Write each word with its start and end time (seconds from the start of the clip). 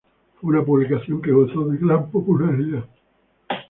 Fue 0.37 0.49
una 0.49 0.65
publicación 0.65 1.21
que 1.21 1.31
gozó 1.31 1.65
de 1.65 1.77
gran 1.77 2.09
popularidad. 2.09 2.85